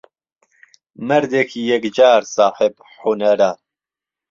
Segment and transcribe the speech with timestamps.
[1.07, 3.51] مەردێکی یهکجار ساحێب حونەره.